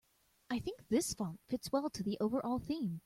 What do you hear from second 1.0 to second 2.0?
font fits well